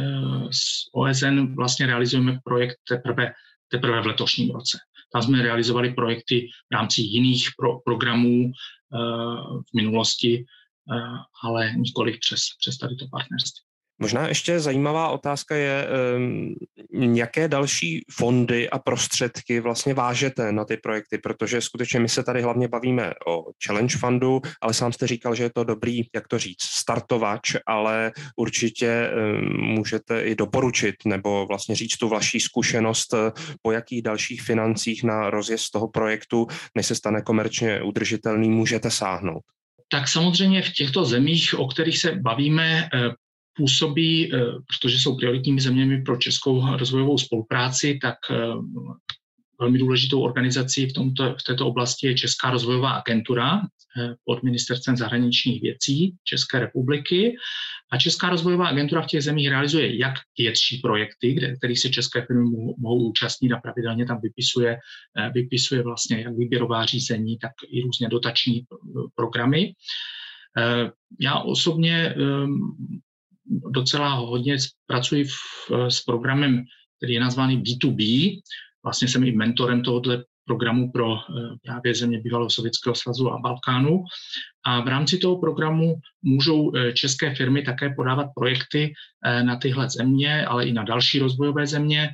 s 0.52 0.90
OSN 0.94 1.56
vlastně 1.56 1.86
realizujeme 1.86 2.40
projekt 2.44 2.78
teprve, 2.88 3.34
teprve 3.68 4.02
v 4.02 4.06
letošním 4.06 4.52
roce. 4.52 4.78
Tam 5.14 5.22
jsme 5.22 5.42
realizovali 5.42 5.94
projekty 5.94 6.48
v 6.72 6.74
rámci 6.74 7.02
jiných 7.02 7.50
pro, 7.58 7.80
programů 7.80 8.52
v 9.70 9.76
minulosti, 9.76 10.46
ale 11.44 11.74
nikoliv 11.76 12.20
přes, 12.20 12.42
přes 12.60 12.78
tady 12.78 12.96
to 12.96 13.06
partnerství. 13.12 13.64
Možná 14.00 14.28
ještě 14.28 14.60
zajímavá 14.60 15.10
otázka 15.10 15.56
je, 15.56 15.88
jaké 17.14 17.48
další 17.48 18.06
fondy 18.12 18.70
a 18.70 18.80
prostředky 18.80 19.60
vlastně 19.60 19.94
vážete 19.94 20.52
na 20.52 20.66
ty 20.66 20.78
projekty, 20.78 21.18
protože 21.18 21.62
skutečně 21.62 22.00
my 22.00 22.10
se 22.10 22.24
tady 22.24 22.42
hlavně 22.42 22.68
bavíme 22.68 23.14
o 23.28 23.44
Challenge 23.66 23.98
Fundu, 23.98 24.42
ale 24.62 24.74
sám 24.74 24.94
jste 24.94 25.08
říkal, 25.08 25.36
že 25.36 25.44
je 25.44 25.52
to 25.56 25.64
dobrý, 25.64 26.02
jak 26.16 26.28
to 26.28 26.40
říct, 26.40 26.62
startovač, 26.62 27.56
ale 27.68 28.12
určitě 28.36 29.12
můžete 29.58 30.22
i 30.22 30.36
doporučit 30.36 30.96
nebo 31.06 31.46
vlastně 31.46 31.76
říct 31.76 31.98
tu 31.98 32.10
vaší 32.10 32.40
zkušenost, 32.40 33.14
eh, 33.14 33.32
po 33.62 33.72
jakých 33.72 34.02
dalších 34.02 34.42
financích 34.42 35.04
na 35.04 35.30
rozjezd 35.30 35.72
toho 35.72 35.88
projektu, 35.88 36.48
než 36.76 36.86
se 36.86 36.96
stane 36.96 37.22
komerčně 37.22 37.82
udržitelný, 37.82 38.50
můžete 38.50 38.92
sáhnout. 38.92 39.44
Tak 39.92 40.08
samozřejmě 40.08 40.62
v 40.62 40.74
těchto 40.74 41.06
zemích, 41.06 41.60
o 41.60 41.68
kterých 41.68 41.98
se 41.98 42.12
bavíme, 42.12 42.90
eh, 42.94 43.10
působí, 43.56 44.34
eh, 44.34 44.38
protože 44.68 45.00
jsou 45.00 45.16
prioritními 45.18 45.62
zeměmi 45.62 46.02
pro 46.02 46.18
českou 46.18 46.78
rozvojovou 46.78 47.18
spolupráci, 47.18 48.00
tak 48.02 48.16
eh, 48.32 48.36
velmi 49.60 49.80
důležitou 49.80 50.22
organizací 50.22 50.86
v, 50.86 50.94
tomto, 50.94 51.36
v 51.40 51.44
této 51.44 51.68
oblasti 51.68 52.08
je 52.08 52.16
Česká 52.16 52.52
rozvojová 52.52 52.92
agentura 52.92 53.60
eh, 53.62 54.16
pod 54.26 54.44
ministerstvem 54.44 54.98
zahraničních 54.98 55.62
věcí 55.62 56.16
České 56.24 56.60
republiky. 56.60 57.36
A 57.92 57.98
Česká 57.98 58.30
rozvojová 58.30 58.68
agentura 58.68 59.02
v 59.02 59.08
těch 59.08 59.24
zemích 59.24 59.50
realizuje 59.50 59.98
jak 59.98 60.14
větší 60.38 60.78
projekty, 60.78 61.34
kde, 61.34 61.56
kterých 61.56 61.80
se 61.80 61.90
české 61.90 62.26
firmy 62.26 62.44
mohou 62.78 63.10
účastnit 63.10 63.52
a 63.52 63.58
pravidelně 63.58 64.06
tam 64.06 64.22
vypisuje, 64.22 64.78
vypisuje 65.34 65.84
vlastně 65.84 66.22
jak 66.22 66.38
výběrová 66.38 66.86
řízení, 66.86 67.38
tak 67.38 67.52
i 67.70 67.82
různě 67.82 68.10
dotační 68.10 68.66
programy. 69.16 69.74
Já 71.20 71.40
osobně 71.40 72.16
docela 73.48 74.14
hodně 74.14 74.58
pracuji 74.88 75.24
v, 75.24 75.34
s 75.90 76.02
programem, 76.02 76.64
který 76.98 77.14
je 77.14 77.20
nazvaný 77.20 77.64
B2B. 77.64 78.32
Vlastně 78.84 79.08
jsem 79.08 79.24
i 79.24 79.32
mentorem 79.32 79.84
tohoto 79.84 80.12
programu 80.46 80.92
pro 80.92 81.16
eh, 81.16 81.22
právě 81.66 81.96
země 81.96 82.20
bývalého 82.20 82.50
Sovětského 82.50 82.96
svazu 82.96 83.32
a 83.32 83.40
Balkánu. 83.40 84.04
A 84.66 84.82
v 84.82 84.88
rámci 84.88 85.18
toho 85.18 85.38
programu 85.40 85.96
můžou 86.22 86.76
eh, 86.76 86.94
české 86.94 87.36
firmy 87.36 87.62
také 87.62 87.90
podávat 87.90 88.28
projekty 88.36 88.94
eh, 89.26 89.44
na 89.44 89.56
tyhle 89.56 89.90
země, 89.90 90.46
ale 90.46 90.66
i 90.66 90.74
na 90.74 90.84
další 90.84 91.20
rozvojové 91.20 91.68
země, 91.68 92.10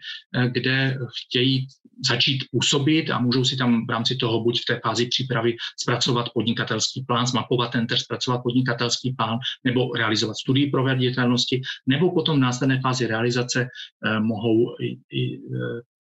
kde 0.48 0.98
chtějí 1.24 1.68
začít 2.08 2.44
působit 2.52 3.10
a 3.10 3.20
můžou 3.20 3.46
si 3.46 3.58
tam 3.58 3.86
v 3.86 3.90
rámci 3.90 4.16
toho 4.16 4.44
buď 4.44 4.62
v 4.62 4.66
té 4.66 4.80
fázi 4.84 5.06
přípravy 5.06 5.56
zpracovat 5.82 6.30
podnikatelský 6.34 7.04
plán, 7.04 7.28
zmapovat 7.28 7.72
ten 7.72 7.88
text, 7.88 8.04
zpracovat 8.04 8.42
podnikatelský 8.44 9.14
plán 9.14 9.40
nebo 9.64 9.94
realizovat 9.94 10.34
studii 10.34 10.70
proveditelnosti, 10.70 11.62
nebo 11.88 12.12
potom 12.12 12.38
v 12.38 12.40
následné 12.40 12.82
fázi 12.82 13.08
realizace 13.08 13.68
mohou 14.20 14.76
i 15.12 15.40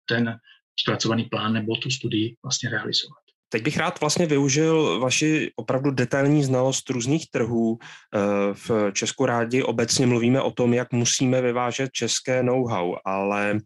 ten 0.09 0.38
zpracovaný 0.80 1.25
plán 1.25 1.52
nebo 1.52 1.76
tu 1.76 1.90
studii 1.90 2.37
vlastně 2.42 2.71
realizovat. 2.71 3.18
Teď 3.49 3.62
bych 3.62 3.76
rád 3.76 4.00
vlastně 4.00 4.26
využil 4.26 5.00
vaši 5.00 5.52
opravdu 5.56 5.90
detailní 5.90 6.45
znalost 6.45 6.90
různých 6.90 7.30
trhů. 7.30 7.78
Eh, 7.78 8.18
v 8.52 8.92
Česku 8.92 9.26
rádi 9.26 9.62
obecně 9.62 10.06
mluvíme 10.06 10.40
o 10.40 10.50
tom, 10.50 10.75
jak 10.75 10.92
musíme 10.92 11.42
vyvážet 11.42 11.92
české 11.92 12.42
know-how, 12.42 12.95
ale 13.04 13.59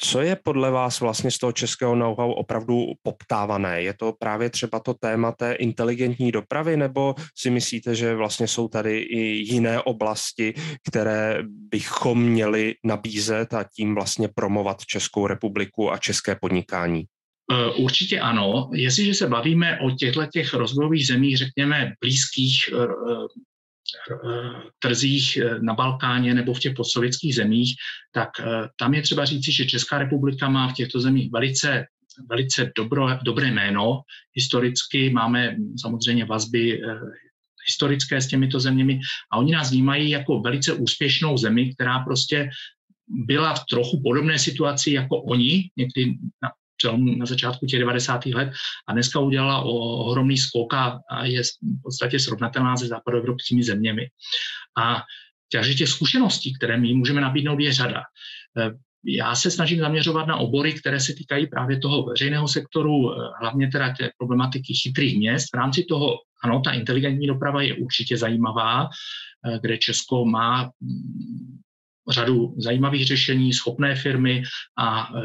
co 0.00 0.20
je 0.20 0.36
podle 0.44 0.70
vás 0.70 1.00
vlastně 1.00 1.30
z 1.30 1.38
toho 1.38 1.52
českého 1.52 1.94
know-how 1.94 2.32
opravdu 2.32 2.86
poptávané? 3.02 3.82
Je 3.82 3.94
to 3.94 4.14
právě 4.18 4.50
třeba 4.50 4.80
to 4.80 4.94
téma 4.94 5.32
té 5.32 5.52
inteligentní 5.52 6.32
dopravy, 6.32 6.76
nebo 6.76 7.14
si 7.38 7.50
myslíte, 7.50 7.94
že 7.94 8.14
vlastně 8.14 8.48
jsou 8.48 8.68
tady 8.68 8.98
i 8.98 9.20
jiné 9.20 9.80
oblasti, 9.80 10.54
které 10.88 11.38
bychom 11.70 12.22
měli 12.22 12.74
nabízet 12.84 13.54
a 13.54 13.64
tím 13.76 13.94
vlastně 13.94 14.28
promovat 14.34 14.86
Českou 14.86 15.26
republiku 15.26 15.92
a 15.92 15.98
české 15.98 16.36
podnikání? 16.40 17.04
E, 17.52 17.70
určitě 17.82 18.20
ano. 18.20 18.70
Jestliže 18.72 19.14
se 19.14 19.26
bavíme 19.26 19.78
o 19.80 19.90
těchto 19.90 20.26
těch 20.26 20.54
rozvojových 20.54 21.06
zemích, 21.06 21.38
řekněme 21.38 21.92
blízkých 22.00 22.68
e, 22.68 22.74
trzích 24.78 25.36
eh, 25.36 25.58
na 25.60 25.74
Balkáně 25.74 26.34
nebo 26.34 26.54
v 26.54 26.60
těch 26.60 26.74
postsovětských 26.74 27.34
zemích, 27.34 27.74
tak 28.12 28.28
eh, 28.40 28.44
tam 28.78 28.94
je 28.94 29.02
třeba 29.02 29.24
říci, 29.24 29.52
že 29.52 29.66
Česká 29.66 29.98
republika 29.98 30.48
má 30.48 30.68
v 30.68 30.74
těchto 30.74 31.00
zemích 31.00 31.30
velice 31.32 31.86
velice 32.30 32.72
dobro, 32.76 33.08
dobré 33.22 33.50
jméno. 33.50 34.00
Historicky 34.34 35.10
máme 35.10 35.56
samozřejmě 35.80 36.24
vazby 36.24 36.82
eh, 36.82 37.00
historické 37.66 38.20
s 38.20 38.28
těmito 38.28 38.60
zeměmi 38.60 39.00
a 39.32 39.36
oni 39.36 39.52
nás 39.52 39.70
vnímají 39.70 40.10
jako 40.10 40.40
velice 40.40 40.72
úspěšnou 40.72 41.36
zemi, 41.36 41.74
která 41.74 41.98
prostě 41.98 42.50
byla 43.08 43.54
v 43.54 43.64
trochu 43.70 44.02
podobné 44.02 44.38
situaci 44.38 44.92
jako 44.92 45.22
oni, 45.22 45.70
někdy 45.76 46.14
na 46.42 46.50
na 47.16 47.26
začátku 47.26 47.66
těch 47.66 47.80
90. 47.80 48.26
let 48.26 48.50
a 48.88 48.92
dneska 48.92 49.20
udělala 49.20 49.62
ohromný 49.62 50.38
skok 50.38 50.74
a 50.74 51.24
je 51.24 51.42
v 51.42 51.82
podstatě 51.82 52.18
srovnatelná 52.18 52.76
se 52.76 52.86
západoevropskými 52.86 53.62
zeměmi. 53.62 54.08
A 54.78 55.02
takže 55.52 55.74
těch 55.74 55.88
zkušeností, 55.88 56.54
které 56.54 56.76
my 56.76 56.94
můžeme 56.94 57.20
nabídnout, 57.20 57.60
je 57.60 57.72
řada. 57.72 58.00
E, 58.58 58.70
já 59.04 59.34
se 59.34 59.50
snažím 59.50 59.78
zaměřovat 59.78 60.26
na 60.26 60.36
obory, 60.36 60.72
které 60.72 61.00
se 61.00 61.14
týkají 61.14 61.46
právě 61.46 61.78
toho 61.78 62.04
veřejného 62.04 62.48
sektoru, 62.48 63.12
e, 63.12 63.16
hlavně 63.40 63.68
teda 63.68 63.94
té 63.94 64.10
problematiky 64.18 64.74
chytrých 64.74 65.18
měst. 65.18 65.46
V 65.54 65.56
rámci 65.56 65.84
toho, 65.84 66.14
ano, 66.44 66.60
ta 66.60 66.72
inteligentní 66.72 67.26
doprava 67.26 67.62
je 67.62 67.74
určitě 67.74 68.16
zajímavá, 68.16 68.84
e, 68.84 69.58
kde 69.60 69.78
Česko 69.78 70.24
má 70.24 70.70
řadu 72.08 72.54
zajímavých 72.58 73.06
řešení, 73.06 73.52
schopné 73.52 73.94
firmy 73.94 74.42
a 74.78 75.02
e, 75.02 75.22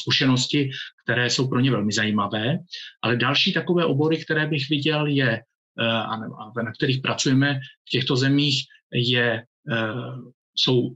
zkušenosti, 0.00 0.70
které 1.04 1.30
jsou 1.30 1.48
pro 1.48 1.60
ně 1.60 1.70
velmi 1.70 1.92
zajímavé. 1.92 2.58
Ale 3.02 3.16
další 3.16 3.52
takové 3.52 3.84
obory, 3.84 4.24
které 4.24 4.46
bych 4.46 4.68
viděl, 4.70 5.06
je, 5.06 5.30
e, 5.30 5.42
a 5.86 6.16
na 6.62 6.72
kterých 6.72 7.00
pracujeme 7.00 7.60
v 7.88 7.90
těchto 7.90 8.16
zemích, 8.16 8.64
je, 8.92 9.32
e, 9.32 9.44
jsou 10.56 10.94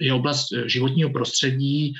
je 0.00 0.12
oblast 0.12 0.46
životního 0.66 1.10
prostředí, 1.10 1.94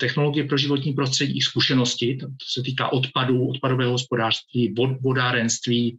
technologie 0.00 0.44
pro 0.44 0.58
životní 0.58 0.92
prostředí, 0.92 1.40
zkušenosti, 1.40 2.16
to 2.16 2.26
se 2.52 2.62
týká 2.62 2.92
odpadů, 2.92 3.48
odpadového 3.48 3.92
hospodářství, 3.92 4.74
vodárenství 5.00 5.98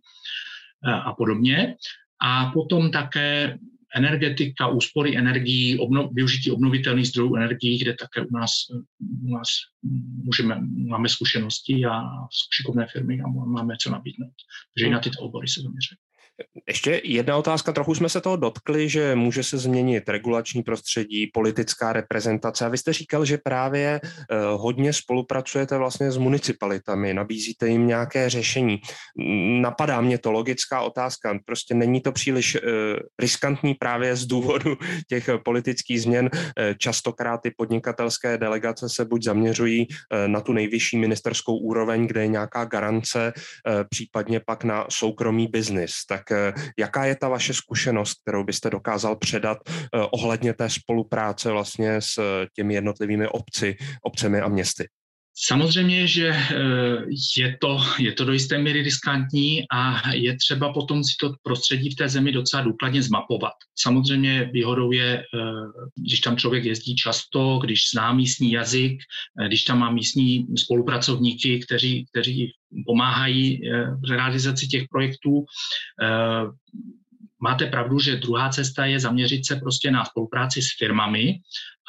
a 1.03 1.13
podobně. 1.13 1.75
A 2.21 2.45
potom 2.45 2.91
také 2.91 3.57
energetika, 3.95 4.67
úspory 4.67 5.17
energií, 5.17 5.79
obno, 5.79 6.09
využití 6.13 6.51
obnovitelných 6.51 7.07
zdrojů 7.07 7.35
energií, 7.35 7.79
kde 7.79 7.93
také 7.93 8.21
u 8.21 8.37
nás, 8.37 8.51
u 9.23 9.33
nás 9.33 9.47
můžeme, 10.23 10.61
máme 10.87 11.09
zkušenosti 11.09 11.85
a 11.85 12.01
šikovné 12.55 12.87
firmy 12.87 13.21
a 13.21 13.27
máme 13.27 13.73
co 13.81 13.91
nabídnout. 13.91 14.33
Takže 14.73 14.87
i 14.87 14.89
na 14.89 14.99
tyto 14.99 15.19
obory 15.19 15.47
se 15.47 15.61
zaměřujeme. 15.61 16.10
Ještě 16.67 17.01
jedna 17.03 17.37
otázka, 17.37 17.71
trochu 17.71 17.95
jsme 17.95 18.09
se 18.09 18.21
toho 18.21 18.35
dotkli, 18.35 18.89
že 18.89 19.15
může 19.15 19.43
se 19.43 19.57
změnit 19.57 20.09
regulační 20.09 20.63
prostředí, 20.63 21.27
politická 21.33 21.93
reprezentace. 21.93 22.65
A 22.65 22.69
vy 22.69 22.77
jste 22.77 22.93
říkal, 22.93 23.25
že 23.25 23.37
právě 23.37 23.99
eh, 24.03 24.35
hodně 24.55 24.93
spolupracujete 24.93 25.77
vlastně 25.77 26.11
s 26.11 26.17
municipalitami, 26.17 27.13
nabízíte 27.13 27.67
jim 27.67 27.87
nějaké 27.87 28.29
řešení. 28.29 28.81
Napadá 29.61 30.01
mě 30.01 30.17
to 30.17 30.31
logická 30.31 30.81
otázka, 30.81 31.39
prostě 31.45 31.73
není 31.73 32.01
to 32.01 32.11
příliš 32.11 32.55
eh, 32.55 32.59
riskantní 33.19 33.73
právě 33.73 34.15
z 34.15 34.25
důvodu 34.25 34.77
těch 35.09 35.29
politických 35.45 36.01
změn. 36.01 36.29
Eh, 36.33 36.75
častokrát 36.77 37.41
ty 37.41 37.51
podnikatelské 37.57 38.37
delegace 38.37 38.89
se 38.89 39.05
buď 39.05 39.23
zaměřují 39.23 39.87
na 40.27 40.41
tu 40.41 40.53
nejvyšší 40.53 40.97
ministerskou 40.97 41.57
úroveň, 41.57 42.07
kde 42.07 42.21
je 42.21 42.27
nějaká 42.27 42.65
garance, 42.65 43.33
případně 43.89 44.39
pak 44.39 44.63
na 44.63 44.85
soukromý 44.89 45.47
biznis. 45.47 46.05
Tak 46.07 46.30
jaká 46.79 47.05
je 47.05 47.15
ta 47.15 47.29
vaše 47.29 47.53
zkušenost, 47.53 48.13
kterou 48.21 48.43
byste 48.43 48.69
dokázal 48.69 49.15
předat 49.15 49.57
eh, 49.67 49.99
ohledně 50.11 50.53
té 50.53 50.69
spolupráce 50.69 51.51
vlastně 51.51 52.01
s 52.01 52.17
eh, 52.17 52.47
těmi 52.55 52.73
jednotlivými 52.73 53.27
obci, 53.27 53.75
obcemi 54.03 54.41
a 54.41 54.47
městy? 54.47 54.87
Samozřejmě, 55.37 56.07
že 56.07 56.27
eh, 56.27 56.55
je 57.37 57.57
to, 57.61 57.79
je 57.99 58.11
to 58.11 58.25
do 58.25 58.33
jisté 58.33 58.57
míry 58.57 58.81
riskantní 58.81 59.63
a 59.71 60.11
je 60.13 60.37
třeba 60.37 60.73
potom 60.73 61.03
si 61.03 61.15
to 61.19 61.33
prostředí 61.43 61.89
v 61.89 61.95
té 61.95 62.09
zemi 62.09 62.31
docela 62.31 62.63
důkladně 62.63 63.03
zmapovat. 63.03 63.53
Samozřejmě 63.79 64.49
výhodou 64.53 64.91
je, 64.91 65.17
eh, 65.17 65.23
když 66.07 66.19
tam 66.19 66.37
člověk 66.37 66.65
jezdí 66.65 66.95
často, 66.95 67.59
když 67.63 67.79
zná 67.93 68.13
místní 68.13 68.51
jazyk, 68.51 69.01
eh, 69.41 69.47
když 69.47 69.63
tam 69.63 69.79
má 69.79 69.91
místní 69.91 70.47
spolupracovníky, 70.57 71.59
kteří, 71.59 72.05
kteří 72.11 72.53
pomáhají 72.85 73.61
v 74.05 74.09
realizaci 74.09 74.67
těch 74.67 74.83
projektů. 74.91 75.45
Máte 77.43 77.65
pravdu, 77.65 77.99
že 77.99 78.15
druhá 78.15 78.49
cesta 78.49 78.85
je 78.85 78.99
zaměřit 78.99 79.47
se 79.47 79.55
prostě 79.55 79.91
na 79.91 80.05
spolupráci 80.05 80.61
s 80.61 80.67
firmami 80.77 81.39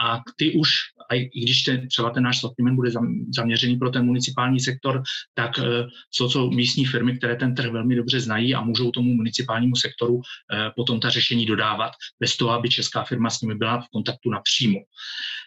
a 0.04 0.20
ty 0.36 0.52
už, 0.52 0.68
i 1.12 1.40
když 1.40 1.62
ten, 1.62 1.88
třeba 1.88 2.10
ten 2.10 2.22
náš 2.22 2.40
sortiment 2.40 2.76
bude 2.76 2.90
zaměřený 3.36 3.76
pro 3.76 3.90
ten 3.90 4.04
municipální 4.04 4.60
sektor, 4.60 5.02
tak 5.34 5.58
uh, 5.58 5.64
jsou 6.10 6.28
to 6.28 6.50
místní 6.50 6.84
firmy, 6.84 7.16
které 7.18 7.36
ten 7.36 7.54
trh 7.54 7.70
velmi 7.70 7.96
dobře 7.96 8.20
znají 8.20 8.54
a 8.54 8.60
můžou 8.60 8.90
tomu 8.90 9.14
municipálnímu 9.14 9.76
sektoru 9.76 10.20
potom 10.76 11.00
ta 11.00 11.10
řešení 11.10 11.46
dodávat, 11.46 11.92
bez 12.20 12.36
toho, 12.36 12.50
aby 12.50 12.68
česká 12.68 13.04
firma 13.04 13.30
s 13.30 13.40
nimi 13.40 13.54
byla 13.54 13.80
v 13.80 13.88
kontaktu 13.92 14.30
napřímo. 14.30 14.78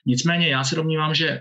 Nicméně 0.05 0.47
já 0.47 0.63
se 0.63 0.75
domnívám, 0.75 1.15
že 1.15 1.39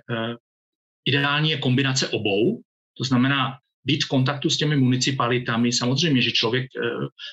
ideální 1.05 1.51
je 1.51 1.59
kombinace 1.59 2.09
obou, 2.09 2.61
to 2.99 3.05
znamená 3.05 3.59
být 3.85 4.05
v 4.05 4.09
kontaktu 4.09 4.51
s 4.51 4.57
těmi 4.57 4.77
municipalitami. 4.77 5.73
Samozřejmě, 5.73 6.23
že 6.23 6.31
člověk 6.31 6.65
eh, 6.65 6.89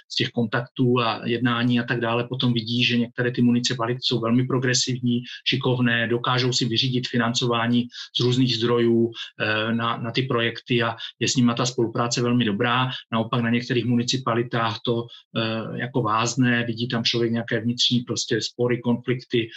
z 0.10 0.16
těch 0.16 0.30
kontaktů 0.30 1.00
a 1.00 1.22
jednání 1.26 1.80
a 1.80 1.84
tak 1.84 2.00
dále 2.00 2.28
potom 2.28 2.54
vidí, 2.54 2.84
že 2.84 2.98
některé 2.98 3.32
ty 3.32 3.42
municipality 3.42 4.00
jsou 4.02 4.20
velmi 4.20 4.48
progresivní, 4.48 5.24
šikovné, 5.48 6.08
dokážou 6.08 6.54
si 6.54 6.66
vyřídit 6.66 7.08
financování 7.08 7.88
z 8.18 8.20
různých 8.20 8.56
zdrojů 8.58 9.12
eh, 9.12 9.74
na, 9.74 9.98
na 9.98 10.12
ty 10.12 10.24
projekty 10.24 10.84
a 10.84 10.96
je 11.20 11.28
s 11.28 11.36
nimi 11.36 11.52
ta 11.58 11.66
spolupráce 11.66 12.22
velmi 12.22 12.46
dobrá. 12.46 12.90
Naopak 13.12 13.42
na 13.42 13.50
některých 13.50 13.86
municipalitách 13.86 14.80
to 14.86 15.06
eh, 15.06 15.82
jako 15.82 16.02
vázne, 16.02 16.66
vidí 16.66 16.88
tam 16.88 17.04
člověk 17.04 17.32
nějaké 17.32 17.60
vnitřní 17.60 18.00
prostě 18.00 18.42
spory, 18.42 18.82
konflikty, 18.82 19.50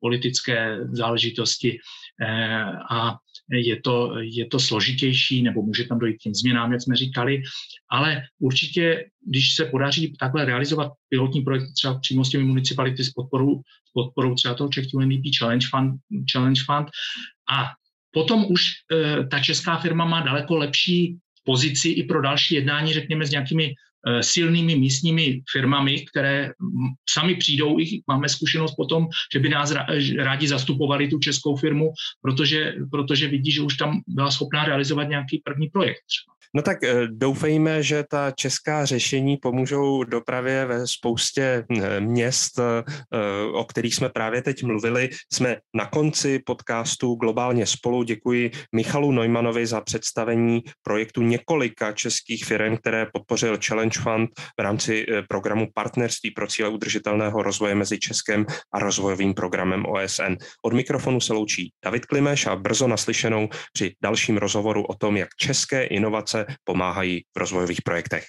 politické 0.00 0.78
záležitosti 0.92 1.78
a 2.90 3.16
je 3.50 3.80
to, 3.80 4.14
je 4.20 4.46
to 4.46 4.60
složitější, 4.60 5.42
nebo 5.42 5.62
může 5.62 5.84
tam 5.84 5.98
dojít 6.00 6.16
k 6.16 6.22
těm 6.22 6.34
změnám, 6.34 6.72
jak 6.72 6.82
jsme 6.82 6.96
říkali, 6.96 7.42
ale 7.90 8.22
určitě, 8.38 9.04
když 9.26 9.54
se 9.54 9.64
podaří 9.64 10.14
takhle 10.20 10.44
realizovat 10.44 10.92
pilotní 11.08 11.42
projekt 11.42 11.72
třeba 11.76 11.98
přímo 11.98 12.24
s 12.24 12.30
těmi 12.30 12.44
municipality 12.44 13.04
s 13.04 13.10
podporou, 13.10 13.60
s 13.60 13.92
podporou 13.92 14.34
třeba 14.34 14.54
toho 14.54 14.70
Czech 14.70 14.84
UNDP 14.94 15.22
Challenge 15.38 15.66
Fund, 15.70 15.94
Challenge 16.32 16.60
Fund 16.66 16.88
a 17.50 17.68
potom 18.12 18.46
už 18.50 18.60
e, 18.92 19.26
ta 19.26 19.40
česká 19.40 19.76
firma 19.76 20.04
má 20.04 20.20
daleko 20.20 20.56
lepší 20.56 21.18
pozici 21.44 21.88
i 21.88 22.02
pro 22.02 22.22
další 22.22 22.54
jednání, 22.54 22.92
řekněme, 22.92 23.26
s 23.26 23.30
nějakými 23.30 23.74
silnými 24.20 24.76
místními 24.76 25.42
firmami, 25.52 26.04
které 26.10 26.50
sami 27.10 27.34
přijdou, 27.34 27.80
i 27.80 28.02
máme 28.06 28.28
zkušenost 28.28 28.74
potom, 28.76 29.08
že 29.32 29.38
by 29.38 29.48
nás 29.48 29.72
rádi 30.18 30.48
zastupovali 30.48 31.08
tu 31.08 31.18
českou 31.18 31.56
firmu, 31.56 31.92
protože, 32.22 32.74
protože 32.90 33.28
vidí, 33.28 33.52
že 33.52 33.62
už 33.62 33.76
tam 33.76 34.00
byla 34.06 34.30
schopná 34.30 34.64
realizovat 34.64 35.04
nějaký 35.04 35.42
první 35.44 35.68
projekt 35.68 36.00
třeba. 36.06 36.40
No 36.54 36.62
tak 36.62 36.84
eh, 36.84 37.06
doufejme, 37.10 37.82
že 37.82 38.04
ta 38.10 38.30
česká 38.30 38.84
řešení 38.84 39.36
pomůžou 39.36 40.04
dopravě 40.04 40.66
ve 40.66 40.86
spoustě 40.86 41.64
eh, 41.70 42.00
měst, 42.00 42.58
eh, 42.58 42.84
o 43.52 43.64
kterých 43.64 43.94
jsme 43.94 44.08
právě 44.08 44.42
teď 44.42 44.62
mluvili. 44.62 45.08
Jsme 45.32 45.56
na 45.74 45.86
konci 45.86 46.38
podcastu 46.38 47.14
Globálně 47.14 47.66
spolu. 47.66 48.02
Děkuji 48.02 48.50
Michalu 48.74 49.12
Neumanovi 49.12 49.66
za 49.66 49.80
představení 49.80 50.62
projektu 50.82 51.22
několika 51.22 51.92
českých 51.92 52.44
firm, 52.44 52.76
které 52.76 53.06
podpořil 53.12 53.56
Challenge 53.90 54.00
Fund 54.00 54.30
v 54.58 54.62
rámci 54.62 55.06
programu 55.28 55.68
Partnerství 55.74 56.30
pro 56.30 56.46
cíle 56.46 56.68
udržitelného 56.68 57.42
rozvoje 57.42 57.74
mezi 57.74 57.98
Českem 57.98 58.46
a 58.72 58.78
rozvojovým 58.78 59.34
programem 59.34 59.86
OSN. 59.86 60.36
Od 60.64 60.72
mikrofonu 60.72 61.20
se 61.20 61.32
loučí 61.32 61.72
David 61.84 62.06
Klimeš 62.06 62.46
a 62.46 62.56
brzo 62.56 62.88
naslyšenou 62.88 63.48
při 63.72 63.94
dalším 64.02 64.36
rozhovoru 64.36 64.84
o 64.84 64.94
tom, 64.94 65.16
jak 65.16 65.28
české 65.36 65.84
inovace 65.84 66.46
pomáhají 66.64 67.24
v 67.34 67.38
rozvojových 67.38 67.82
projektech. 67.82 68.24